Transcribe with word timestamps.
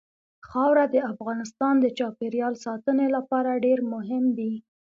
خاوره 0.47 0.85
د 0.93 0.95
افغانستان 1.13 1.73
د 1.79 1.85
چاپیریال 1.97 2.53
ساتنې 2.65 3.07
لپاره 3.15 3.61
ډېر 3.65 3.79
مهم 3.93 4.23
دي. 4.37 4.53